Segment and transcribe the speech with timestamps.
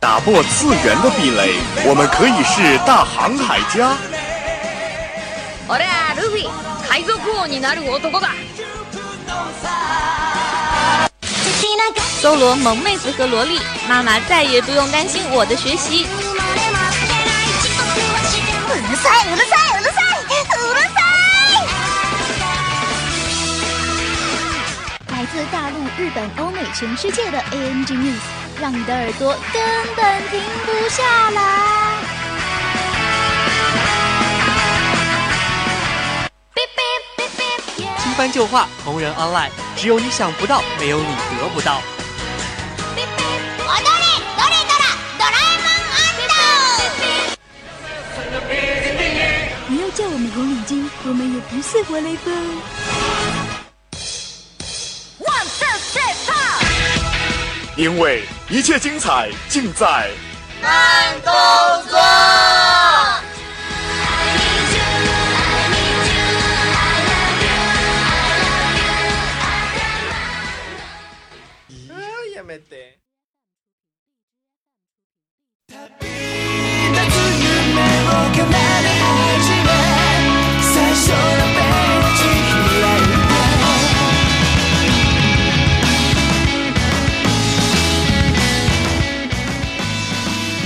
[0.00, 3.96] 打破次元的壁垒，我们可以是大航海家。
[5.66, 6.48] 我俩路飞，
[6.88, 8.28] 海贼王になる男だ。
[12.20, 16.06] 搜罗萌妹子和萝莉，妈妈再也不用担心我的学习。
[18.70, 19.51] うるさいうるさい
[26.13, 28.19] 本、欧美、全世界的 ANG News，
[28.61, 29.61] 让你的耳朵根
[29.95, 31.41] 本停不下来。
[37.97, 41.05] 新番旧话，同人 online，只有你想不到，没有你
[41.39, 41.81] 得不到。
[49.67, 53.12] 你要叫我们红领巾，我们也不是活雷锋。
[57.75, 60.09] 因为一切精彩尽在
[60.61, 61.33] 慢动
[61.89, 61.99] 作。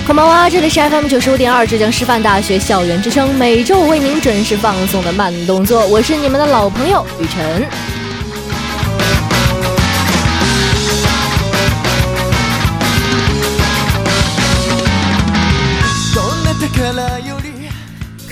[0.06, 7.95] こんばんは，这里是 FM 九十五点二浙江师范大学校园之声，每周为您准时放送的慢动作，我是你们的老朋友雨辰。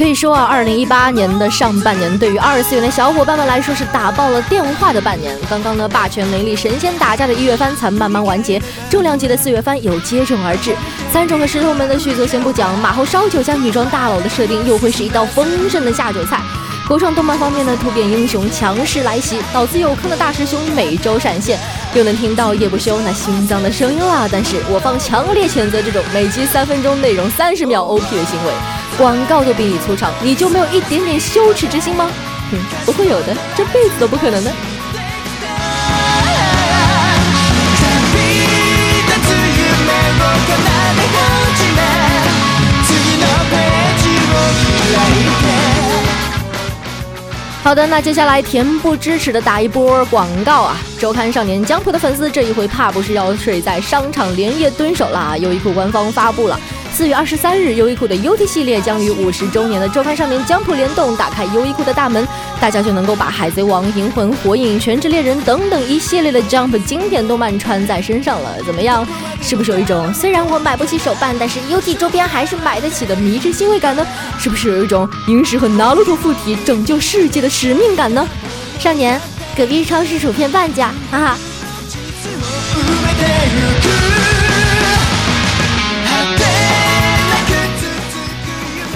[0.06, 5.36] 以说啊，二零一八年的上半年对于二次元的小伙伴们来说是打爆了电话的半年。
[5.50, 10.76] 刚刚呢，霸权雷力神仙打架的一月番才慢慢完结，重量级的四月番又接踵而至。
[11.12, 16.42] 三种和石头们的续作先不讲，马后烧酒加女装大佬的设定又会是一道丰盛的下酒菜。
[16.88, 21.60] 国创动漫方面呢，突变英雄强势来袭，脑子有坑的大师兄每周闪现，
[21.96, 24.28] 又能听到夜不休那心脏的声音啦。
[24.32, 28.54] 但是我方强烈谴责这种每集三分钟、内容三十秒 OP 的行为。
[28.98, 32.10] 广告都比你粗长，你就没有一点点羞耻之心吗？
[32.50, 34.52] 哼，不会有的，这辈子都不可能的。
[47.64, 50.78] 好的，那接下来恬不知耻的打一波广告啊！
[51.00, 55.36] 周刊少年江浦的粉丝这一回怕不是要睡在商场连夜蹲守了。
[55.40, 56.60] 优衣库官方发布了，
[56.96, 62.26] 四月二十三日，优衣库的 UT 系列将于五十周年的周刊少年江浦联动打开优衣库的大门，
[62.58, 68.56] 大家就能够把海贼王、银魂、火影、全职猎人等等一系列的 Jump 经典动漫穿在身上了。
[68.66, 69.06] 怎么样？
[69.42, 74.08] 是不是有一种虽然我买不起手办，但是 UT 周边还是买得起的迷之欣慰感呢？
[74.40, 78.26] 是不是有一种萤石和 Naruto 附体拯救世界的使命感呢？
[78.80, 79.20] 少年，
[79.58, 81.38] 隔壁超市薯片半价，哈哈。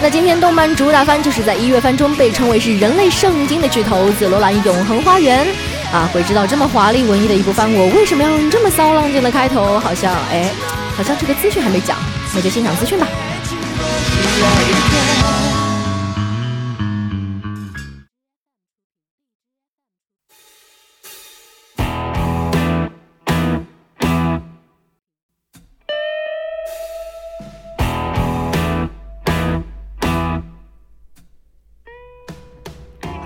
[0.02, 5.46] 那今天动漫主打番就是在一月番中被称为是人类圣经的巨头《紫罗兰永恒花园》
[5.94, 9.78] 啊，鬼知道这么华丽文艺的一部番，我为什么要用这么骚浪贱的开头？
[9.78, 10.50] 好像哎，
[10.96, 11.98] 好像这个资讯还没讲，
[12.34, 13.06] 那就先讲资讯吧。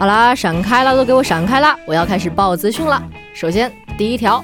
[0.03, 1.74] 好啦，闪开了，都给我闪开了！
[1.86, 3.02] 我要开始报资讯了。
[3.34, 4.44] 首先，第一条，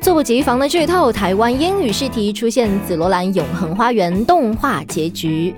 [0.00, 5.54] 猝不及防的剧透：台湾英语试题出现《紫罗兰永恒花园》动画结局。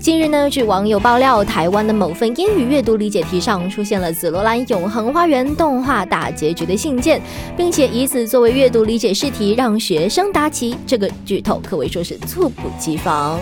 [0.00, 7.20] 近日呢，据网友爆料，台湾的某份英语阅读理解题上出现了《紫罗兰永恒花园》动画大结局的信件，
[7.54, 10.74] 并且以此作为阅读理解试题让学生答题。
[10.86, 13.38] 这个剧透可谓说是猝不及防。《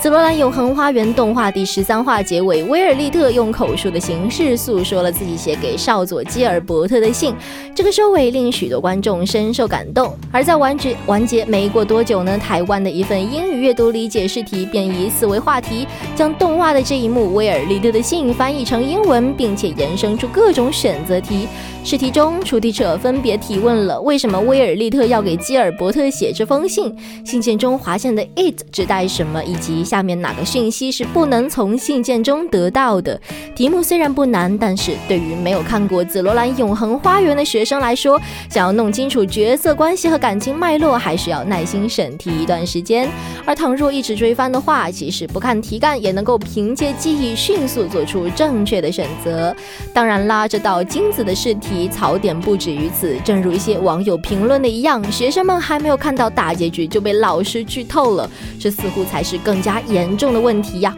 [0.00, 7.34] 紫罗兰永恒花园》动画第十三话结尾，威尔利特用口述的形式诉说了自己写给少佐基尔伯特的信。
[7.74, 10.16] 这个收尾令许多观众深受感动。
[10.32, 15.86] 而在完结完结没过多久呢，台湾的一份英语阅读理解试题便以此为话题，
[16.16, 21.46] 将动画的这一幕威尔利特的信翻译成英文，并且延伸出各种选择题。
[21.82, 26.94] 试题中，出题者分别提问了为什么威尔利特要给基尔伯特写这封信，
[27.24, 33.18] 信件中划线的 it 指代什么，以及下面哪个讯息是不能从信件中得到的。
[33.56, 43.08] 题目虽然不难，但是对于没有看过《紫罗兰永恒花园》的学生来说，想要弄清楚角色关系和感情脉络，还需要耐心审题一段时间。
[43.46, 49.56] 而倘若一直追番的话，即使不看题干，也能够凭借记忆迅速做出正确的选择。
[49.94, 51.69] 当然啦，这道金子的试题。
[51.70, 58.28] 题槽点不止于此，正如一些网友评论的一样，学生们还没有看到大结局就被老师剧透了，
[58.58, 60.92] 这似乎才是更加严重的问题呀。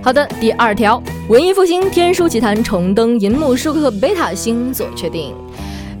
[0.00, 5.34] 好的，第二条，文艺复兴《天书奇谭》重登银幕，舒克贝塔星座确定。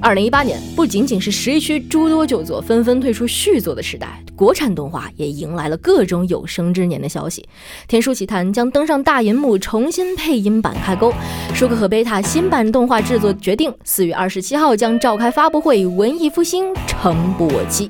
[0.02, 7.40] 二零一八年不仅仅是十一区诸多旧作纷纷退出续作的时代，国产动画也迎来了各种有生之年的消息。
[7.86, 11.12] 《天书奇谭》将登上大银幕，重新配音版开工。
[11.54, 17.88] 舒克和贝塔新版动画制作决定，四月二十七号将召开发布会，文艺复兴诚不我欺。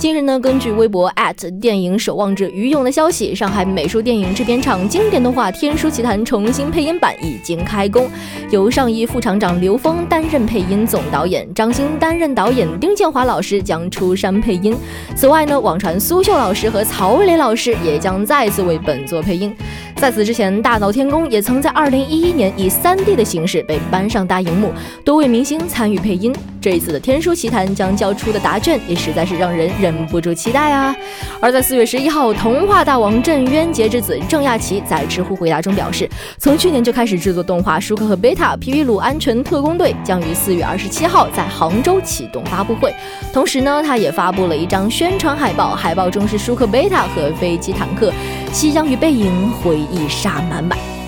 [0.00, 1.12] 近日呢，根据微博
[1.60, 8.08] 电影守望者于勇的消息，上海美术电影制片厂经典动画《天书奇谭》重新配音版已经开工，
[8.50, 14.74] 由上一副厂长刘峰担任配音总导演，张欣担任导演，丁建华老师将出山配音。
[15.14, 19.54] 此外呢，网传苏秀老师和曹磊老师也将再次为本作配音。
[19.96, 24.72] 在此之前，大闹天宫也曾在2011年以 3D 的形式被搬上大荧幕，
[25.04, 26.34] 多位明星参与配音。
[26.60, 30.94] 这一次的《天书奇谭》将交出的答卷也实在是让人忍不住期待啊！
[31.40, 36.08] 而在4月11号，童话大王郑渊洁之子郑亚奇在知乎回答中表示，
[36.38, 42.94] 从去年就开始制作动画《舒克和贝塔：皮皮鲁安全特工队》，将于4月27号在杭州启动发布会。
[43.32, 48.12] 同时呢，他也发布了一张宣传海报，海报中是舒克贝塔和飞机坦克、
[48.52, 49.80] 夕阳与背影回。
[49.90, 50.99] 忆杀满满。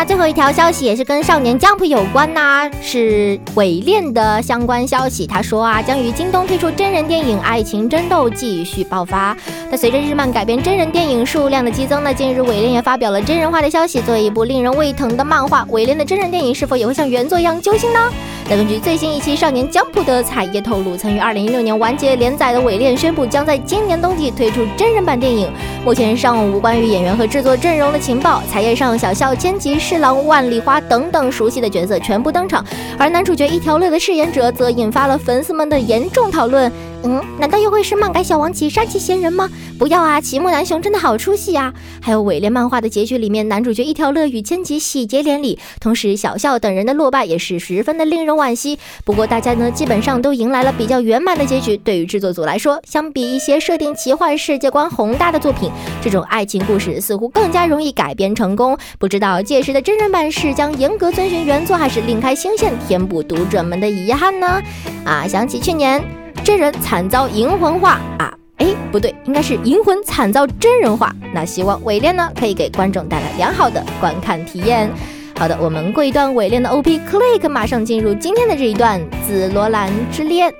[0.00, 5.26] 那最后一条消息也是跟少年 Jump 有关呐，是伪恋的相关消息。
[5.26, 9.36] 他说啊，将于京东推出真人电影《爱情争斗》继续爆发。
[9.70, 14.00] 那随着日漫改编真人电影数量的激增呢，近日伪恋也发表了真人化的消息。
[14.00, 18.00] 作为一部令人胃疼的漫画，伪恋的真人电影是否也会像原作一样揪心呢？
[18.48, 25.46] 那根据最新一期少年 Jump 的彩页透露，曾于二零一六年完结连载的伪恋宣布将在今年冬季推出真人版电影。
[25.84, 28.42] 目前尚无关于演员和制作阵容的情报。
[28.50, 29.78] 彩页上小笑千吉。
[29.90, 32.64] 侍郎万里花等等熟悉的角色全部登场，
[32.96, 36.70] 而男主角一条乐的饰演者则引发了粉丝们的严重讨论。
[37.02, 39.48] 嗯，难道又会是漫改小王子杀气袭人吗？
[39.78, 41.72] 不要啊，齐木楠雄真的好出戏啊！
[42.02, 48.78] 还有伪恋漫画的结局里面，男主角一条乐与千吉喜结连理，同时小笑等人的落败也是十分的令人惋惜。
[49.02, 51.74] 不过大家呢基本上都迎来了比较圆满的结局。
[51.78, 55.70] 对于制作组来说，相比一些设定奇幻、世界观宏大的作品，
[56.02, 58.76] 这种爱情故事似乎更加容易改编成功。
[58.98, 64.62] 不知道届时的真人版是将严格遵循原作，还是另开新线填补读者们的遗憾呢？
[65.06, 66.19] 啊，想起去年。
[66.42, 68.32] 真人惨遭银魂化啊！
[68.56, 71.14] 哎，不对，应该是银魂惨遭真人化。
[71.34, 74.90] 那希望尾恋呢，可以给观众带来良好的观看体验。
[75.38, 80.52] 好的，我们过一段尾恋的 OP Click，马上进入今天的这一段紫罗兰之恋。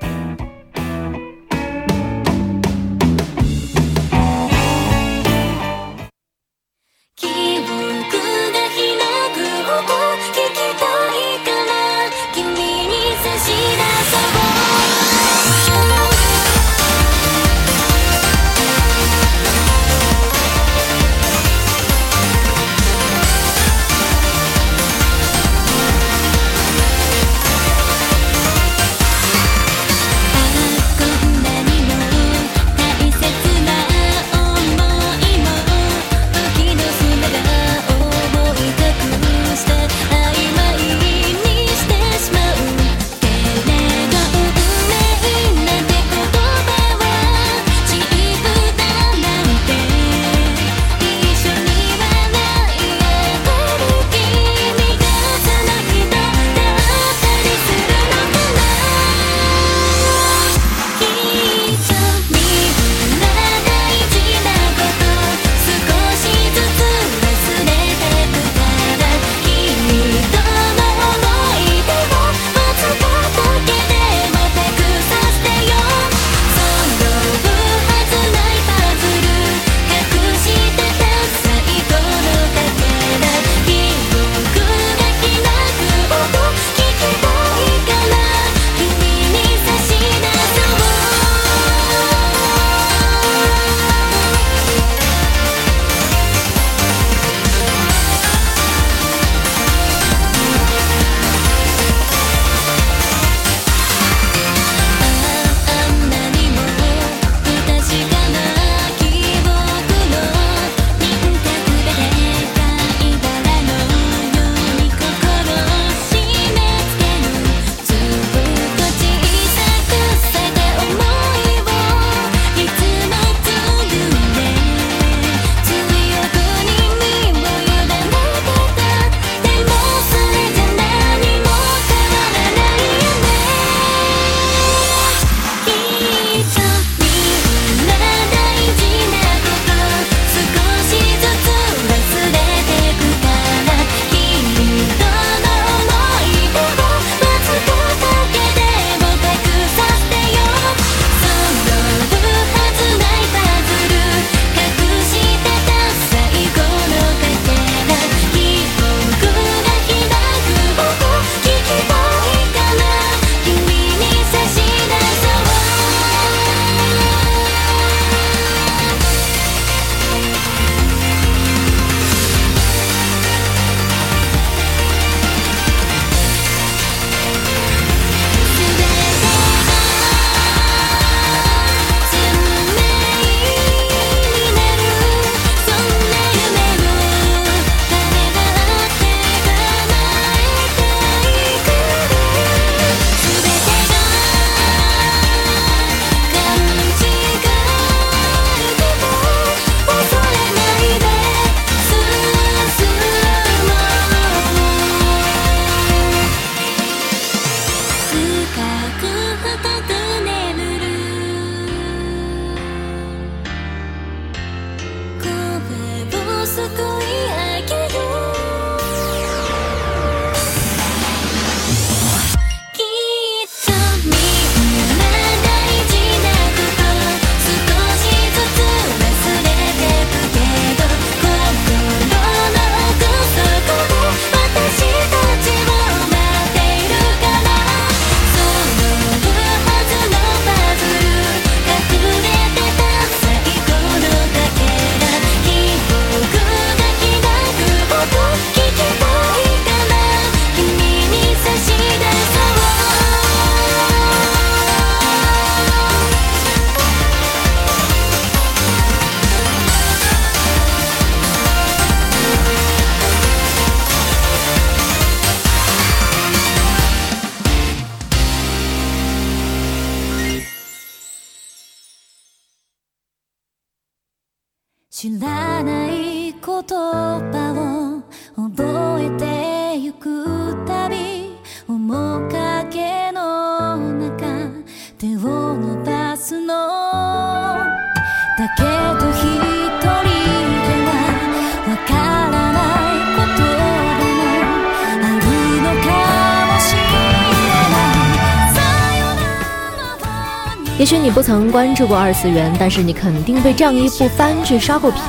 [301.20, 305.02] 不曾关注过二次元，但是你肯定被这样一部番剧刷过屏。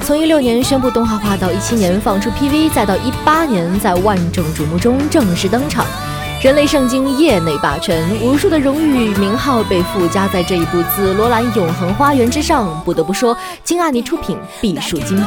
[0.00, 5.84] 从一六年宣布动画化，到一七年放出 PV，再到一八年在万众瞩目中正式登场，
[6.42, 12.80] 人类圣经业内霸权，无数的荣誉名号被附加在这一部《紫罗兰永恒花园》之上。
[12.82, 15.26] 不得不说，金阿尼出品必属精品。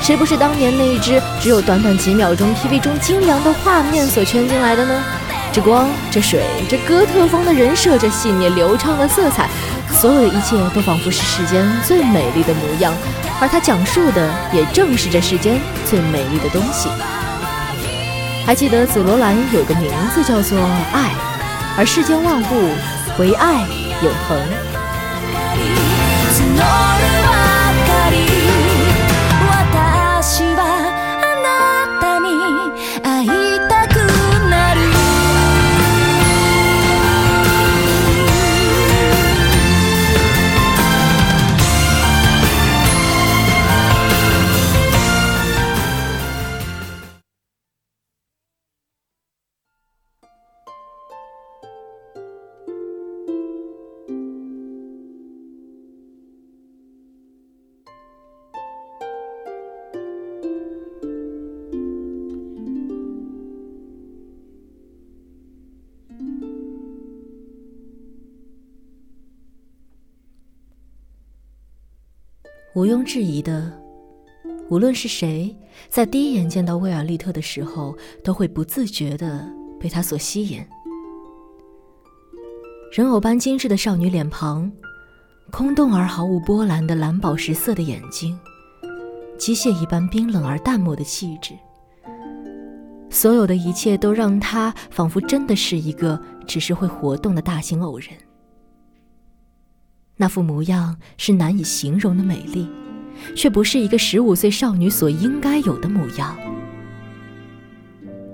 [0.00, 5.00] 谁不是当年那一只只有短短几秒钟 PV 中精良的画面所圈进来的呢？
[5.52, 9.46] 这光，这水，这哥特风的人设，这细腻流畅的色彩，
[9.90, 12.94] 所有的一切都仿佛是世间最美丽的模样。
[13.38, 16.88] 而它讲述的也正是这世间最美丽的东西。
[18.46, 20.58] 还记得紫罗兰有个名字叫做
[20.92, 21.10] 爱，
[21.76, 22.74] 而世间万物
[23.18, 23.66] 唯爱
[24.02, 24.38] 永恒。
[72.74, 73.70] 毋庸置疑的，
[74.70, 75.54] 无论是谁，
[75.90, 79.46] 在第一眼见到威尔利特的时候，都会不自觉的
[79.78, 80.64] 被他所吸引。
[82.90, 84.72] 人偶般精致的少女脸庞，
[85.50, 88.38] 空洞而毫无波澜的蓝宝石色的眼睛，
[89.36, 91.52] 机械一般冰冷而淡漠的气质，
[93.10, 98.08] 所有的一切都让她仿佛真的是一个只是会活动的大型偶人。
[100.16, 102.68] 那副模样是难以形容的美丽，
[103.34, 106.36] 却不是一个十五岁少女所应该有的模样。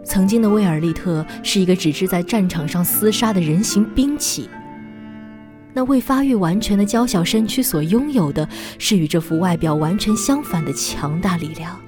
[0.05, 4.49] 曾经的威尔利特是一个只知在战场上厮杀的人形兵器，
[5.75, 11.79] 那未发育完全的娇小身躯所拥有的是与这副外表完全相反的强大力量。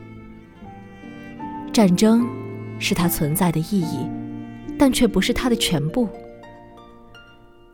[1.73, 2.26] 战争
[2.78, 4.06] 是它存在的意义，
[4.78, 6.09] 但却不是它的全部。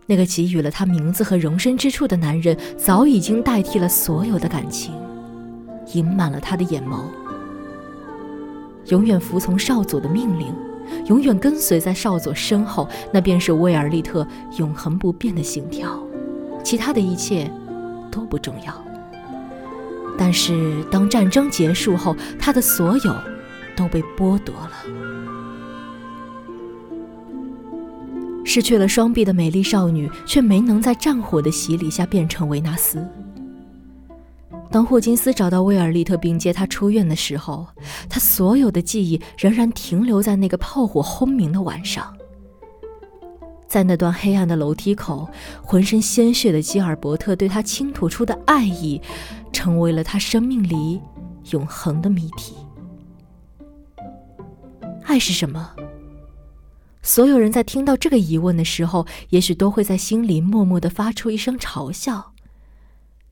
[0.07, 4.95] 那个给予了他名字和容身之处的男人，早已经代替了所有的感情，
[5.93, 7.03] 盈满了他的眼眸。
[8.87, 10.55] 永远服从少佐的命令，
[11.07, 14.27] 永远跟随在少佐身后，那便是威尔利特
[14.59, 16.01] 永恒不变的信条。
[16.63, 17.51] 其他的一切
[18.11, 18.73] 都不重要。
[20.17, 23.15] 但是当战争结束后，他的所有
[23.77, 25.16] 都被剥夺了。
[28.47, 33.05] 失去了双臂的美丽少女，却没能在战火的洗礼下变成维纳斯。
[34.71, 37.67] 当霍金斯找到威尔利特并接他出院的时候，
[38.09, 42.17] 他所有的记忆仍然停留在那个炮火轰鸣的晚上。
[43.67, 45.29] 在那段黑暗的楼梯口，
[45.61, 49.03] 浑身鲜血的基尔伯特对他倾吐出的爱意，
[49.53, 51.01] 成为了他生命里
[51.51, 52.55] 永恒的谜题。
[55.03, 55.73] 爱是什么？
[57.07, 62.33] 所有人在听到这个疑问的时候，也许都会在心里默默地发出一声嘲笑。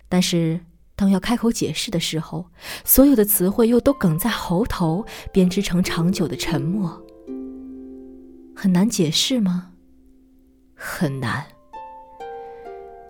[0.09, 0.61] 但是，
[0.95, 2.47] 当要开口解释的时候，
[2.85, 7.05] 所有的词汇又都哽在喉头，编织成长久的沉默。
[8.55, 9.73] 很难解释吗？
[10.77, 11.45] 很难。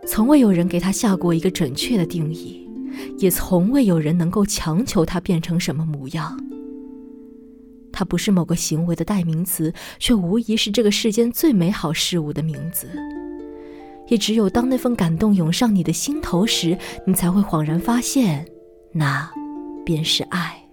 [0.07, 2.67] 从未有人给他下过一个准确的定义，
[3.19, 6.41] 也从未有人能够强求他变成什么模样。
[7.95, 12.91] 它不是某个行为的代名词，却无疑是这个世间最美好事物的名字。
[14.09, 16.77] 也只有当那份感动涌上你的心头时，
[17.07, 18.45] 你才会恍然发现，
[18.93, 19.31] 那
[19.87, 20.64] 便是爱。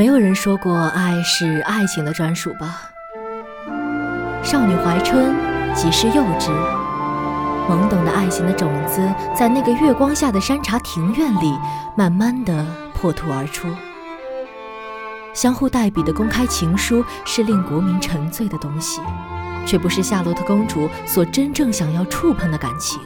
[0.00, 2.88] 没有人说过爱是爱情的专属吧？
[4.42, 5.36] 少女怀春
[5.74, 6.48] 即是幼稚，
[7.68, 11.54] 懵懂的爱情的种子在那个月光下的山茶庭院里，
[11.94, 13.68] 慢慢的破土而出。
[15.34, 19.02] 相互代笔的公开情书是令国民沉醉的东西，
[19.66, 22.98] 却不是夏洛特公主所真正想要触碰的感情。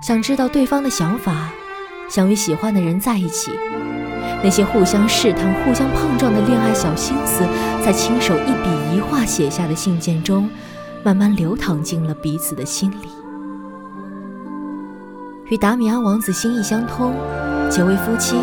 [0.00, 1.50] 想知道对方的想法，
[2.08, 3.50] 想与喜欢的人在一起。
[4.44, 7.44] 那些互相试探、互相碰撞的恋爱小心思，
[7.84, 10.48] 在亲手一笔一画写下的信件中，
[11.04, 13.08] 慢慢流淌进了彼此的心里。
[15.48, 17.14] 与达米安王子心意相通，
[17.70, 18.36] 结为夫妻，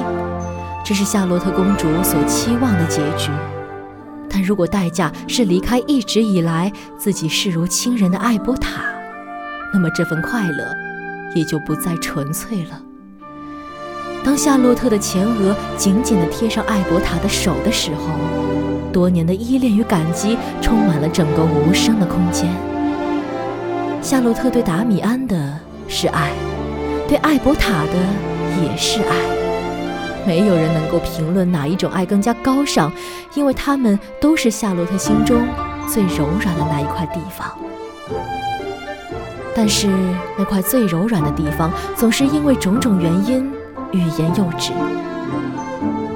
[0.85, 3.31] 这是夏洛特公主所期望的结局。
[4.29, 8.83] 但如果代价是离开一直以来自己视如亲人的艾波塔，
[9.73, 10.73] 那么这份快乐
[11.35, 12.79] 也就不再纯粹了。
[14.23, 18.13] 当夏洛特的前额紧紧地贴上艾伯塔的手的时候，
[18.91, 22.49] 多年的依恋与感激充满了整个无声的空间。
[24.01, 26.31] 夏洛特对达米安的是爱，
[27.07, 27.93] 对艾伯塔的
[28.63, 29.15] 也是爱。
[30.27, 32.91] 没有人能够评论哪一种爱更加高尚，
[33.33, 35.41] 因为他们都是夏洛特心中
[35.87, 37.47] 最柔软的那一块地方。
[39.55, 39.87] 但是
[40.37, 43.51] 那块最柔软的地方，总是因为种种原因。
[43.91, 44.71] 语言幼稚，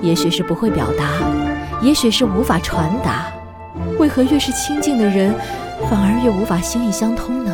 [0.01, 1.05] 也许是不会表达，
[1.81, 3.25] 也许是无法传达。
[3.97, 5.33] 为何越是亲近的人，
[5.89, 7.51] 反而越无法心意相通呢？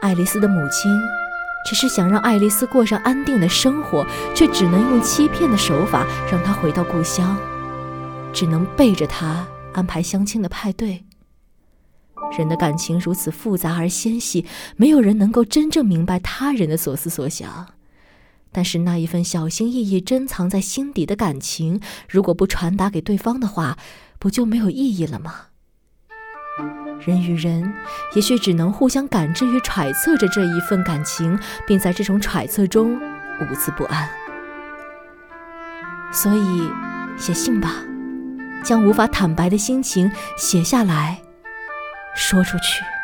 [0.00, 0.90] 爱丽丝的母亲
[1.66, 7.36] 只是想让爱丽丝过上安定的生活，却只能用欺骗的手法让她回到故乡，
[8.32, 11.04] 只能背着她安排相亲的派对。
[12.38, 14.46] 人的感情如此复杂而纤细，
[14.76, 17.66] 没有人能够真正明白他人的所思所想。
[18.52, 23.76] 但是那一份小心翼翼珍藏在心底的感情，如果不传达给对方的话，
[24.20, 25.34] 不就没有意义了吗？
[27.04, 27.72] 人与人
[28.14, 32.96] 也许只能互相感知与揣测着这一份感情，并在这种揣测中
[33.40, 34.08] 无自不安。
[36.12, 36.70] 所以，
[37.16, 37.74] 写信吧，
[38.64, 41.20] 将无法坦白的心情写下来。
[42.18, 42.97] 说出去。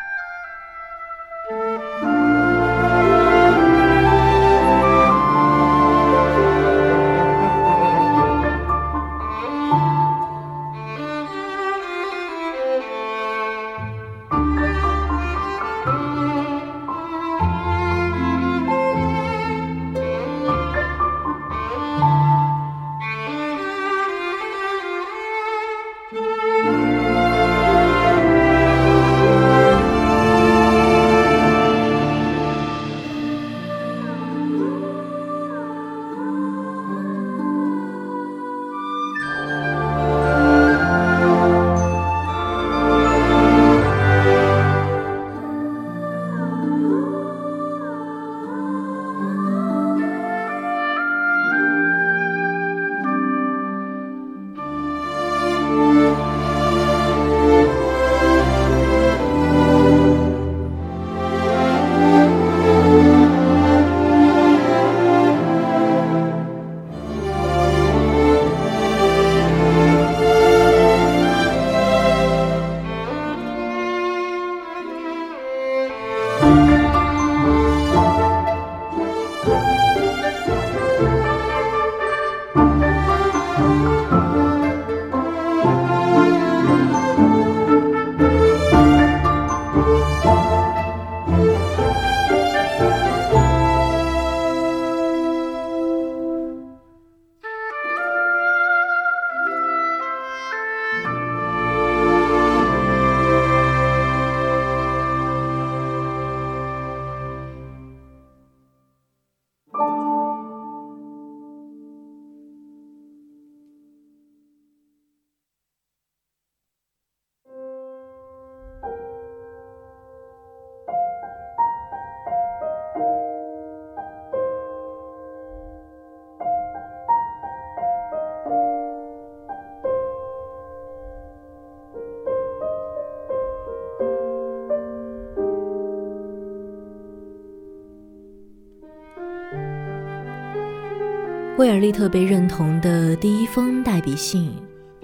[141.57, 144.53] 威尔利特被认同的第一封代笔信，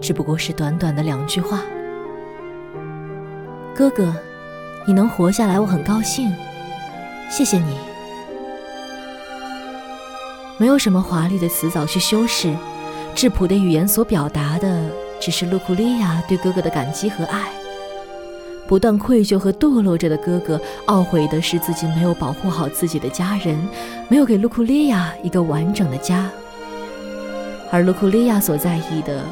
[0.01, 1.61] 只不过是短短的两句话
[3.73, 4.13] ：“哥哥，
[4.85, 6.29] 你能活下来，我很高兴，
[7.29, 7.77] 谢谢你。
[10.57, 12.53] 没有什么华丽的词藻去修饰，
[13.15, 14.89] 质朴的语言所表达的，
[15.21, 17.49] 只是露库利亚对哥哥的感激和爱。
[18.67, 23.57] 不断愧疚和堕落着的哥哥，懊悔的是自己没有保护好自己的家人，
[24.09, 26.29] 没有给露库利亚一个完整的家。
[27.71, 29.23] 而露库利亚所在意的，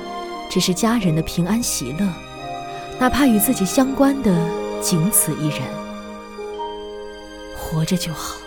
[0.49, 2.07] 只是家人的平安喜乐，
[2.97, 4.33] 哪怕与自己相关的
[4.81, 5.59] 仅此一人。
[7.57, 8.37] 活着就好，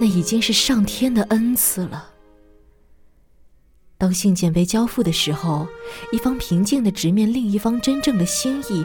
[0.00, 2.08] 那已经是上天的恩赐了。
[3.96, 5.66] 当信件被交付的时候，
[6.12, 8.84] 一方平静地直面另一方真正的心意。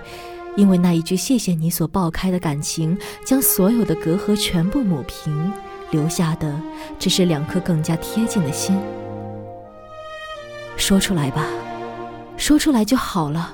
[0.55, 2.95] 因为那一句“谢谢你”所爆开的感情，
[3.25, 5.51] 将所有的隔阂全部抹平，
[5.89, 6.61] 留下的
[6.99, 8.79] 只是两颗更加贴近的心。
[10.75, 11.45] 说出来吧，
[12.37, 13.53] 说出来就好了，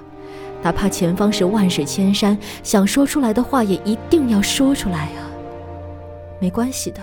[0.64, 5.30] 哪怕前方是万水千山，想说出来的话也一定要说出来啊！
[6.40, 7.02] 没关系的，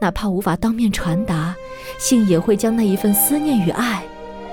[0.00, 1.54] 哪怕无法当面传达，
[1.98, 4.02] 信也会将那一份思念与爱，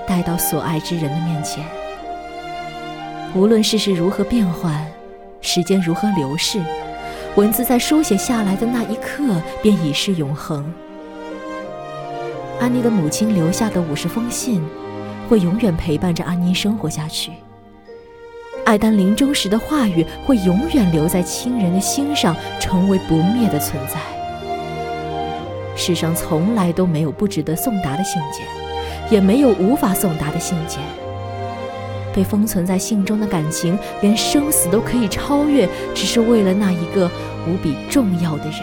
[0.06, 1.64] 带到所爱之人的面前。
[3.34, 4.86] 无论世事如何变幻，
[5.42, 6.62] 时间如何流逝，
[7.34, 10.72] 文字在书写下来的那一刻便已是永恒。
[12.58, 14.62] 安妮的母亲留下的五十封信，
[15.28, 17.32] 会永远陪伴着安妮生活下去。
[18.64, 24.00] 艾丹临终时的话语，会永远留在亲人的心上，成为不灭的存在。
[25.76, 28.44] 世上从来都没有不值得送达的信件，
[29.10, 30.80] 也没有无法送达的信件。
[32.14, 37.10] 被封存在信中的感情，连生死都可以超越，只是为了那一个
[37.46, 38.62] 无比重要的人。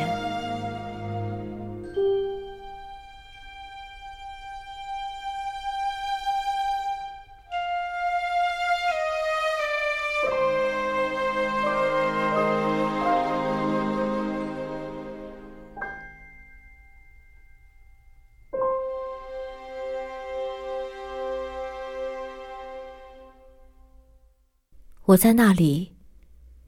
[25.13, 25.93] 我在那里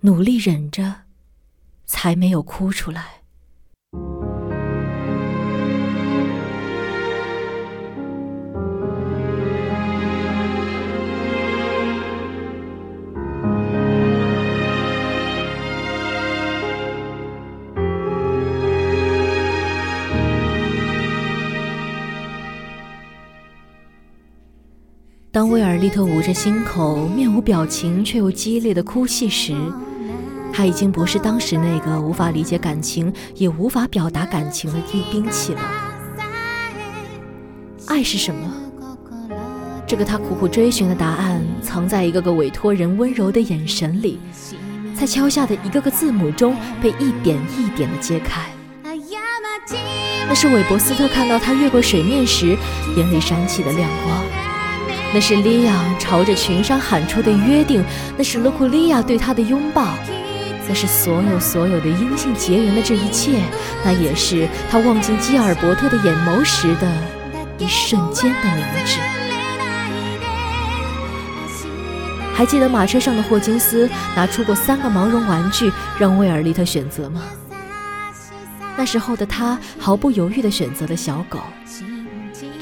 [0.01, 1.03] 努力忍着，
[1.85, 3.24] 才没有哭出来。
[25.35, 29.53] 当威尔利特捂着心口，面无表情却又激烈的哭泣时，
[30.53, 35.59] 他已经不是当时那个无法理解感情也无法表达感情的冰兵器了。
[37.87, 38.49] 爱是什么？
[39.85, 44.17] 这个他苦苦追寻的答案，藏在一个个委托人温柔的眼神里，
[44.97, 48.49] 在敲下的一个个字母中被一点一点的揭开。
[50.29, 52.57] 那是韦伯斯特看到他越过水面时
[52.95, 54.44] 眼里闪起的亮光。
[55.15, 57.81] 那是利亚朝着群山喊出的约定，
[58.17, 59.93] 那是洛库利亚对他的拥抱，
[60.67, 63.41] 那是所有所有的阴性结缘的这一切，
[63.81, 66.91] 那也是他望进基尔伯特的眼眸时的
[67.57, 68.99] 一瞬间的明智。
[72.33, 77.21] 还记得马车上的霍金斯拿出过三个毛绒玩具让威尔利特选择吗？
[78.75, 81.39] 那时候的他毫不犹豫地选择了小狗。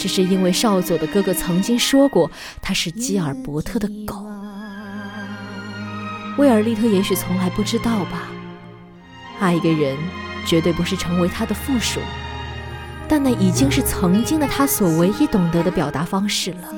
[0.03, 2.29] 只是因为少佐的哥哥曾经说过，
[2.61, 4.27] 他是基尔伯特的狗。
[6.37, 8.23] 威尔利特也许从来不知道吧，
[9.39, 9.95] 爱一个人
[10.45, 12.01] 绝对不是成为他的附属，
[13.07, 16.75] 但那已经是曾经的他所唯一懂得的表达方式了。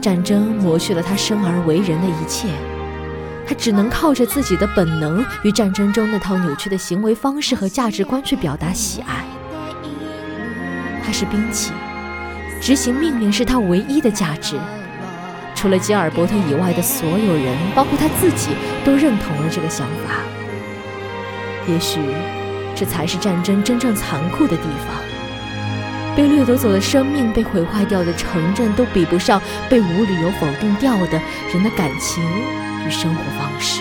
[0.00, 2.46] 战争磨去了他生而为人的一切，
[3.48, 9.24] 他只能靠着自己的本能与战争中那套扭曲的行为方式和价值观去表达喜爱。
[11.08, 11.72] 他是兵器，
[12.60, 14.60] 执行命令是他唯一的价值。
[15.54, 18.50] 除了吉尔伯特以外的所有人，包括他自己，
[18.84, 20.20] 都认同了这个想法。
[21.66, 21.98] 也许，
[22.74, 24.94] 这才是战争真正残酷的地方。
[26.14, 29.40] 被掠夺走的生命，被毁坏掉的城镇，都比不上
[29.70, 31.18] 被无理由否定掉的
[31.54, 32.22] 人的感情
[32.86, 33.80] 与生活方式。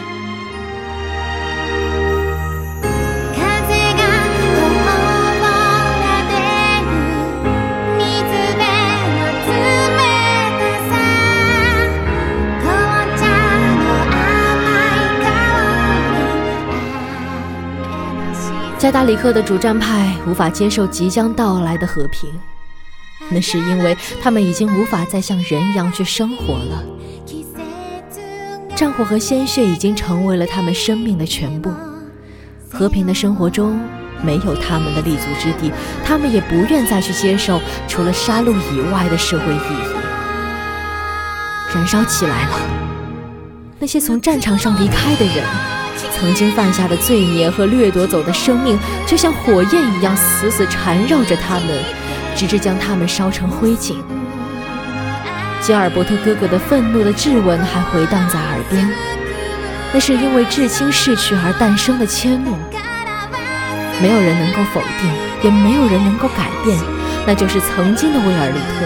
[18.77, 22.29] 加达里克的主战派无法接受即将到来的和平，
[23.29, 26.83] 那是因为他们已经无法再像人一样去生活了。
[28.75, 31.71] 战火和鲜血已经成为了他们生命的全部。
[32.69, 33.79] 和平的生活中
[34.21, 35.71] 没有他们的立足之地，
[36.05, 39.97] 他们也不愿再去接受除了杀戮以外的社会意义。
[41.73, 42.59] 燃烧起来了，
[43.79, 45.43] 那些从战场上离开的人，
[46.19, 51.83] 曾经犯下的罪孽和掠夺走的生命，就像火焰一样死死缠绕着他们，
[52.35, 53.95] 直至将他们烧成灰烬。
[55.61, 58.89] 吉尔伯特哥哥的愤怒的质问还回荡在耳边，
[59.93, 62.55] 那是因为至亲逝去而诞生的迁怒。
[64.01, 65.11] 没有人能够否定，
[65.43, 66.77] 也没有人能够改变，
[67.25, 68.85] 那就是曾经的威尔利特。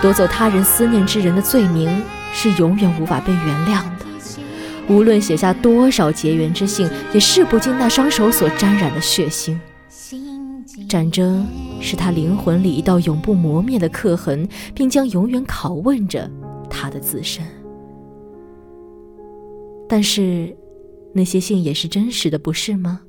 [0.00, 4.06] 夺走他人思念之人的罪名是永远无法被原谅的，
[4.88, 9.58] 无论写下多少结缘之信，也拭不尽那双手所沾染的血腥。
[10.88, 11.46] 战争
[11.80, 16.30] 是他灵魂里一道永不磨灭的刻痕，并将永远拷问着
[16.70, 17.44] 他的自身。
[19.88, 20.56] 但是，
[21.12, 23.00] 那些信也是真实的，不是吗？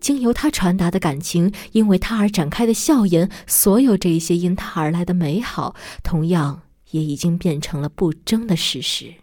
[0.00, 9.14] 经由他传达的感情，因为他而展开的笑颜，所有这一些因他而来的美好，同样也已经变成了不争的事实。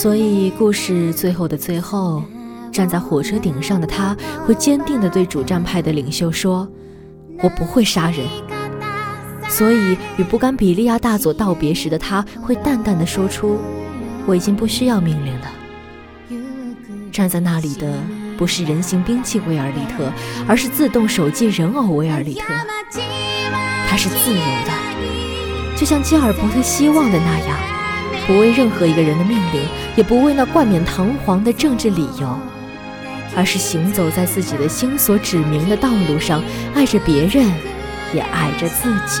[0.00, 2.22] 所以，故事最后的最后，
[2.72, 6.66] 站在火车顶上的他，会坚定地对主战派的领袖说
[7.44, 8.26] ：“我不会杀人。”
[9.46, 13.58] 所以，与不甘比利亚大佐道别时的他，会淡淡地说出
[14.24, 15.52] ：“我已经不需要命令了。”
[17.12, 17.92] 站在那里的
[18.38, 20.10] 不是人形兵器威尔利特，
[20.48, 22.44] 而是自动手记人偶威尔利特。
[23.86, 27.69] 他是自由的，就像基尔伯特希望的那样。
[28.30, 29.60] 不为任何一个人的命令，
[29.96, 32.38] 也不为那冠冕堂皇的政治理由，
[33.34, 36.40] 而是行走在自己的心所指明的道路上，
[36.72, 37.44] 爱着别人，
[38.14, 39.20] 也爱着自己。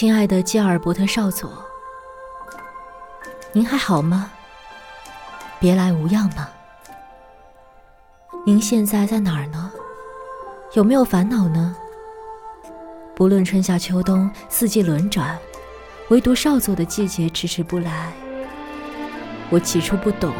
[0.00, 1.50] 亲爱的基尔伯特少佐，
[3.50, 4.30] 您还好吗？
[5.58, 6.52] 别来无恙吧？
[8.46, 9.72] 您现在在哪儿呢？
[10.74, 11.74] 有没有烦恼呢？
[13.16, 15.36] 不论春夏秋冬，四季轮转，
[16.10, 18.12] 唯独少佐的季节迟迟不来。
[19.50, 20.32] 我起初不懂，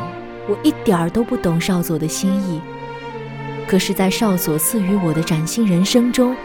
[0.49, 2.63] 我一点儿都不懂少佐的心意。
[3.67, 6.37] 可是，在少佐赐予我的崭新人生中，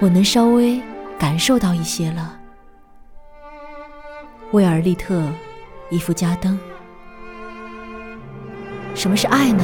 [0.00, 0.82] 我能稍微。
[1.18, 2.38] 感受到一些了。
[4.52, 5.22] 威尔利特，
[5.90, 6.58] 伊夫加登。
[8.94, 9.62] 什么是爱呢？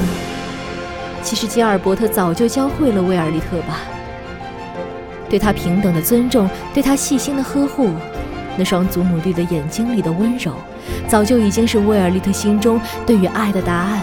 [1.22, 3.78] 其实吉尔伯特早就教会了威尔利特吧。
[5.28, 7.90] 对他平等的尊重，对他细心的呵护，
[8.56, 10.52] 那双祖母绿的眼睛里的温柔，
[11.08, 14.02] 早就已经是威尔利特心中对于爱的答案。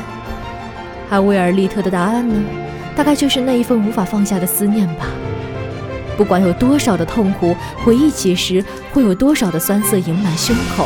[1.10, 2.36] 而威尔利特的答案呢？
[2.96, 5.06] 大概就是那一份无法放下的思念吧。
[6.20, 10.86] 不管有多少的痛苦，回忆起时会有多少的酸涩盈满胸口，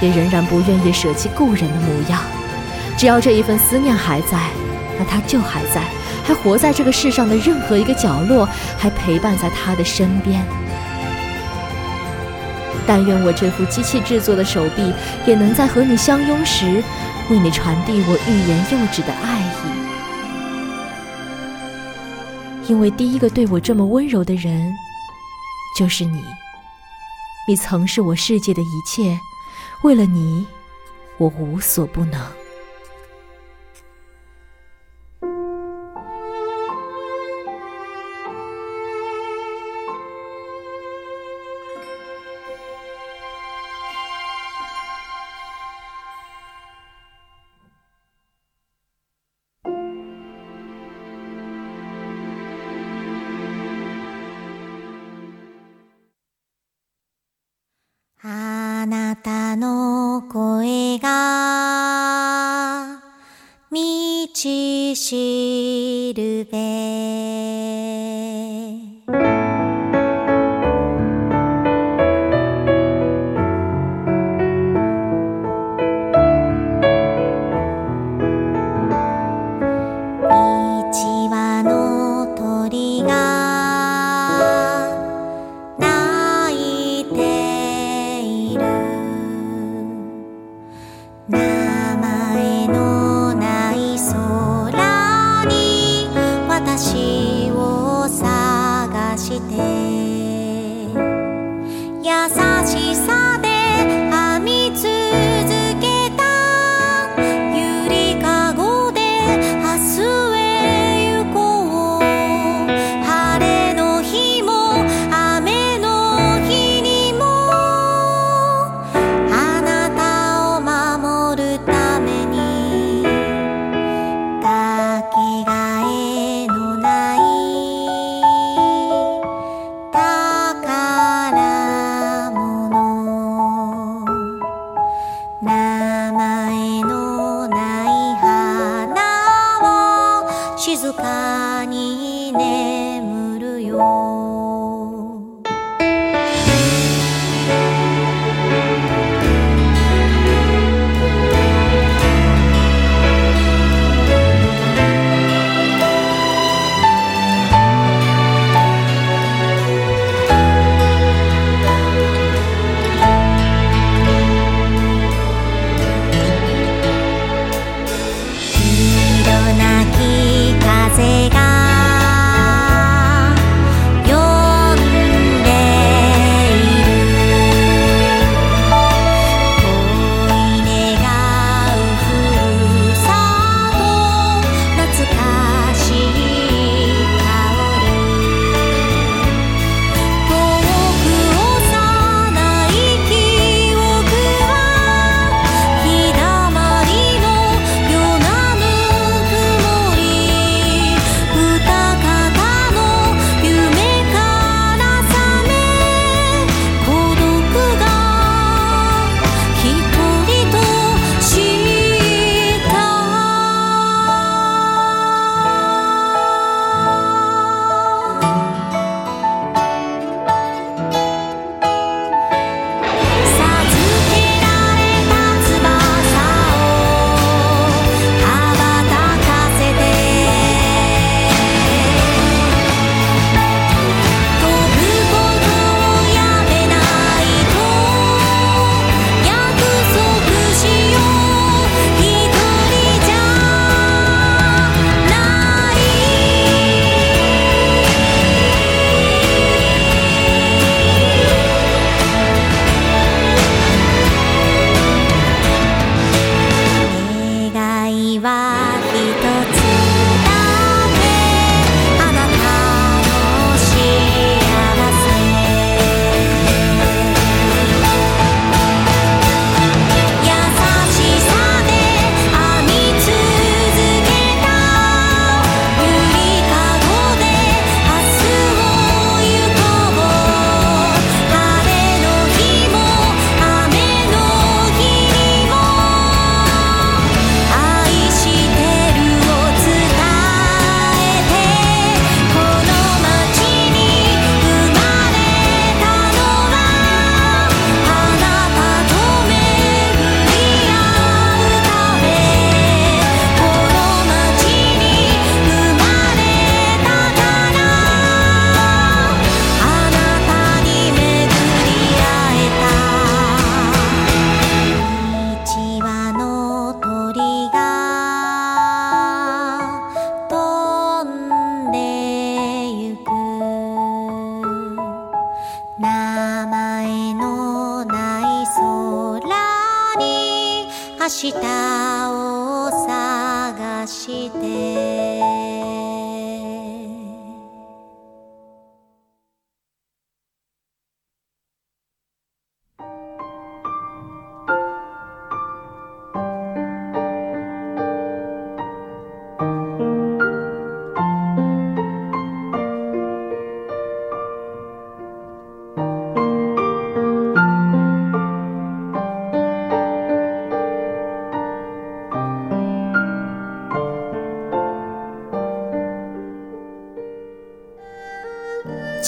[0.00, 2.18] 也仍然不愿意舍弃故人的模样。
[2.96, 4.38] 只要这一份思念还在，
[4.98, 5.82] 那他就还在，
[6.24, 10.42] 还活在这个世上的任何一个角落，还陪伴在他的身边。
[12.86, 14.94] 但愿我这副机器制作的手臂，
[15.26, 16.82] 也能在和你相拥时，
[17.28, 19.79] 为你传递我欲言又止的爱意。
[22.70, 24.72] 因为第一个对我这么温柔的人，
[25.76, 26.22] 就是你。
[27.48, 29.18] 你曾是我世界的一切，
[29.82, 30.46] 为了你，
[31.18, 32.39] 我无所不能。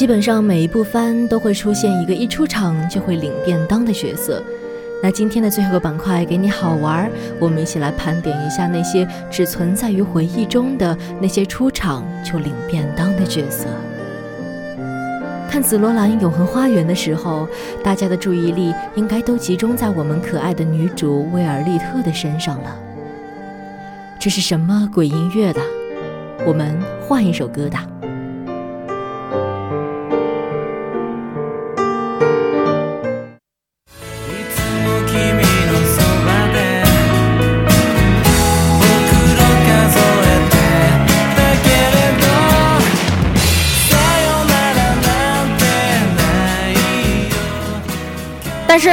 [0.02, 4.42] 基本上每一部番都会出现一个一出场就会领便当的角色。
[5.00, 13.68] 那今天的最后一个板块给你好玩，我们一起来盘点一下那些只存在于回忆中的那些出场就领便当的角色。
[15.48, 17.46] 看《紫罗兰永恒花园》的时候，
[17.84, 22.76] 大家的注意力应该都集中在我们可爱的女主威尔丽特的身上了。
[24.18, 25.60] 这是什么鬼音乐的？
[26.44, 26.76] 我们
[27.06, 27.91] 换一首歌的。
[48.82, 48.90] 是，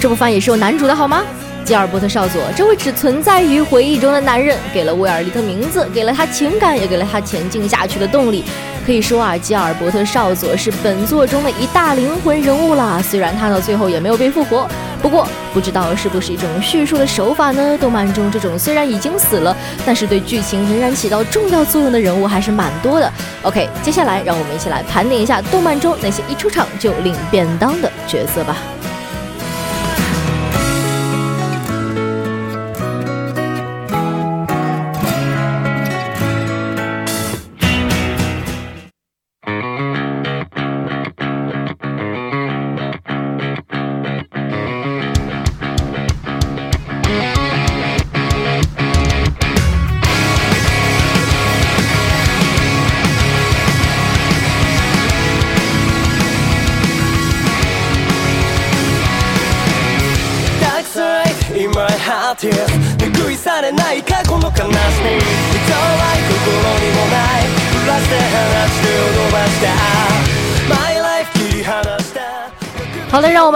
[0.00, 1.22] 这部番也是有男主的好吗？
[1.64, 8.44] 吉尔伯特少佐，这位只存在于回忆中的男人，给了威尔利特名字，给了他情感，也给了他前进下去的动力。
[8.84, 13.00] 可以说啊，吉尔伯特少佐是本作中的一大灵魂人物了。
[13.00, 14.68] 虽然他到最后也没有被复活，
[15.00, 17.78] 不过不知道是不是一种叙述的手法呢？
[17.78, 19.56] 动漫中这种虽然已经死了，
[19.86, 23.08] 但是对剧情仍然起到重要作用的人物还是蛮多的。
[23.42, 28.56] OK，接下来让我们一起来盘点一下动漫中那些一出场就领便当的角色吧。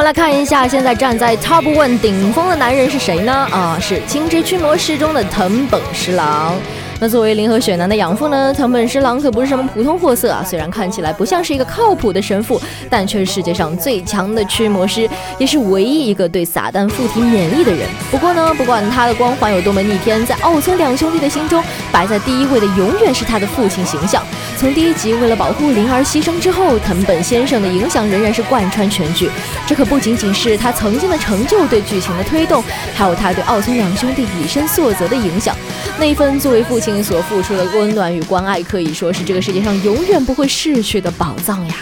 [0.07, 3.33] 那看一下，现在站在 Top One 顶峰的男人是谁呢？
[3.51, 6.55] 啊，是《青之驱魔师》中的藤本十郎。
[6.99, 10.43] 那作为林和雪男的养父呢，藤本十郎可不是什么普通货色啊。
[10.43, 17.87] 虽然看起来不像是一个靠谱的神父，但却是世界上最强的驱魔师，也是唯一一个对撒旦附体免疫的人。
[18.11, 24.23] 不过呢，不管他的光环有多么逆天，在奥村两兄弟的心中，摆在第一位的永远是他的父亲形象。
[24.57, 29.31] 从第一集为了保护灵儿牺牲之后，藤本先生的影响仍然是贯穿全剧。
[29.67, 35.55] 这可不仅仅是他曾经的成就对剧情的推动，还有他对奥村两兄弟以身作则的影响。
[35.99, 41.75] 那一份作为父亲所付出的温暖与关爱，可以说是这个世界上永远不会逝去的宝藏呀。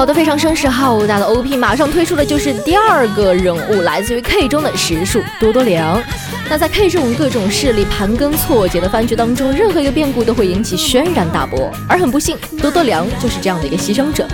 [0.00, 6.02] 好的，非常声势浩大的 OP 马上推出的就是第二个人物，来自于 K 中的石树多多良。
[6.48, 11.70] 那在 K 这种各种势力盘根错节的番剧当中，任何一个变故都会引起轩然大波。
[11.86, 14.26] 而很不幸，多多良就是这样的一个牺牲者。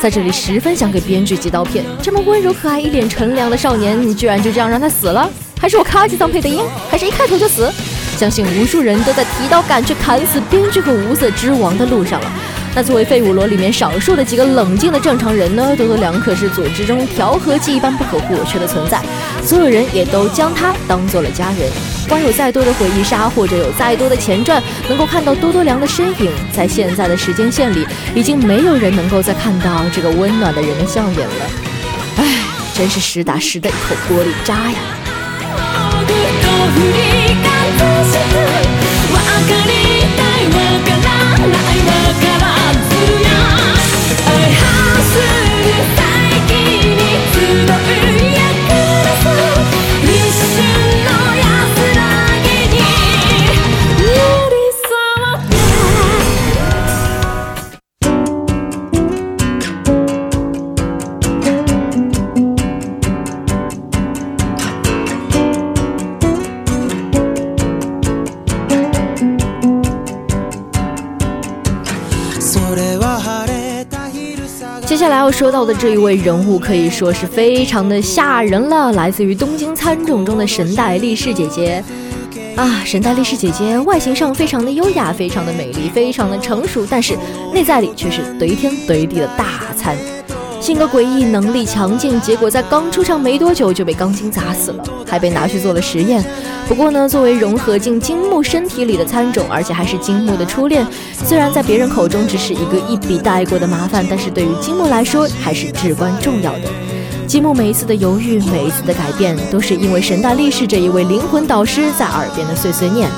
[0.00, 5.30] 在这里，十分想给编剧寄刀片：这么温柔可爱、一脸纯良的少年，你居然就这样让他死了？
[5.60, 6.60] 还是我卡吉桑配的音？
[6.90, 7.72] 还是一开头就死？
[8.16, 12.32] 相信无数人都在提刀赶去砍死编剧和无色之王的路上了。
[12.76, 15.76] 那作为废五罗里面少数的几个冷静的正常人呢？
[15.76, 19.00] 多多良可是组织中调和剂一般不可或缺的存在，
[19.44, 21.70] 所有人也都将他当做了家人。
[22.08, 31.46] 光有再多的回忆杀，或者有再多的前传，能够看到多多良的身影，在现在的时间线里，已经没有人能够再看到这个温暖的人的笑脸了。
[32.16, 32.24] 唉，
[32.74, 34.78] 真是实打实的一口玻璃渣呀！
[45.64, 46.03] you
[75.54, 81.80] 到的这一位人物可以说是非常的吓人了，来自于东京参种中的神代力士姐姐。
[82.56, 87.16] 啊，神代力士姐姐外形上非常的优雅，非常的美丽，非常的成熟，但是
[87.52, 89.46] 内在里却是怼天怼地的大
[89.76, 89.96] 餐。
[90.64, 96.24] 性格诡异，能力强劲，结果在刚出场没多久就被钢筋砸死了，还被拿去做了实验。
[96.66, 100.86] 不过呢，作为融合进金木身体里的参种，而且还是金木的初恋，
[101.22, 106.62] 虽然在别人口中只是一个一笔带过的麻烦，但是对于金木来说还是至关重要的。
[107.26, 113.10] 金木每一次的犹豫，每一次的改变，都是因为神大力士这一位灵魂导师在耳边的碎碎念。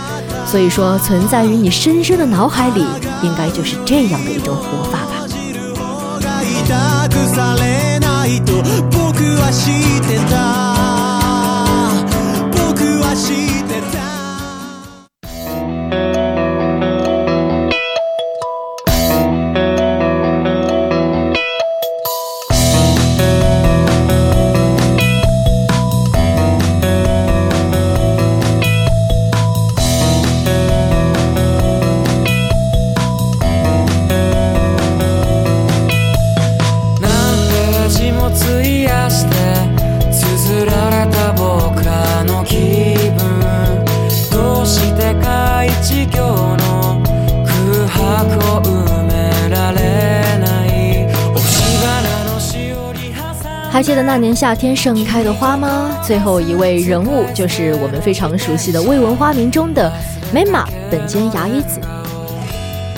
[0.44, 2.84] 所以说，存在于你深深的脑海里，
[3.22, 5.05] 应该就是这样的一种活法。
[7.28, 8.52] されないと
[8.90, 10.65] 僕は知ってた
[53.96, 55.98] 得那年夏天盛开的花吗？
[56.04, 59.90] 最后一位人物就是我们非常熟悉的未闻花名中的
[60.30, 61.80] 面马本间牙衣子。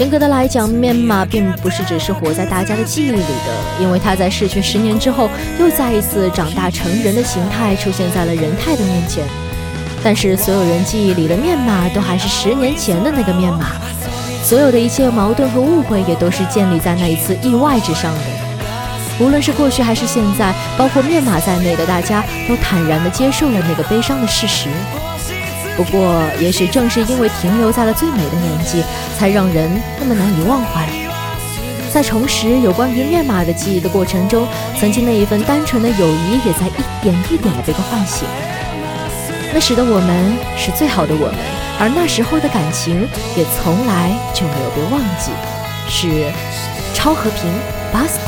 [0.01, 5.30] 严格的来讲，面马并不是只是活在大家的记忆里的，因为他在逝去十年之后，
[5.61, 9.22] 又再一次长大成人的形态出现在了人太的面前。
[10.03, 13.66] 但是所有人记忆里的面马都还是十年前的那个面马，
[14.42, 18.47] 所有的一切矛盾和误会也都是建立在那一次意外之上的。
[19.20, 24.68] 无论是过去还是现在，包括面马在内的大家都坦然地接受了那个悲伤的事实。
[25.76, 28.82] 不过，也许正是因为停留在了最美的年纪，
[29.16, 30.88] 才让人那么难以忘怀。
[31.92, 34.46] 在重拾有关于面马的记忆的过程中，
[34.78, 38.28] 曾经那一份单纯的友谊也在一点一点地被唤醒。
[39.52, 41.36] 那时的我们是最好的我们，
[41.80, 45.32] 而那时候的感情也从来就没有被忘记。
[45.88, 46.30] 是
[46.92, 47.50] 超和平
[47.92, 48.28] ，Basta。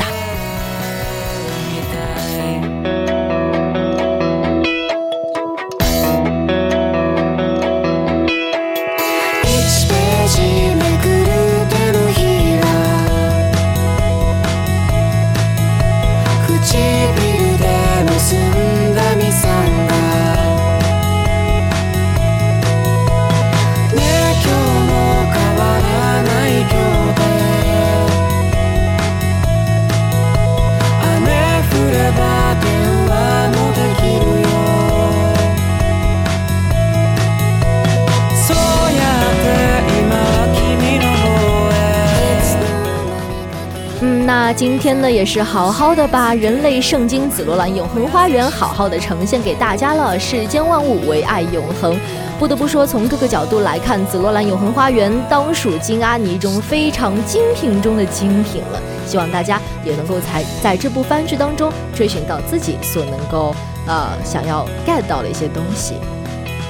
[44.91, 50.19] 天呢，也是好好的把人类圣经紫罗兰永恒花园好好的呈现给大家了。
[50.19, 51.97] 世间万物唯爱永恒，
[52.37, 58.81] 不得不说，从各个角度来看，紫罗兰永恒花园当属金阿尼中非常精品中的精品了。
[59.07, 63.55] 希望大家也能够在在这部番剧当中追寻到自己所能够
[63.87, 65.95] 呃想要 get 到的一些东西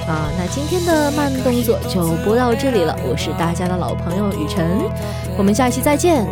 [0.06, 0.30] 啊。
[0.38, 4.78] 那今天的慢动作就播到这里了，我是大家的老朋友雨辰，
[5.36, 6.24] 我们下期再见，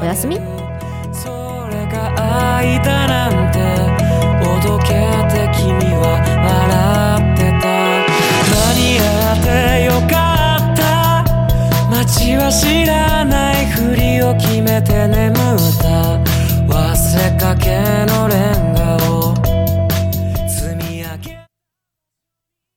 [0.00, 0.40] 我要思密。
[2.58, 3.60] 泣いたなんて
[4.42, 7.70] おどけて君は笑ってた。
[8.50, 9.02] 間に合
[9.34, 10.16] ってよか
[10.58, 10.82] った。
[11.88, 15.36] 街は知らないふりを決めて眠っ
[15.78, 16.18] た。
[16.66, 16.74] 忘
[17.16, 17.78] れかけ
[18.12, 18.57] の連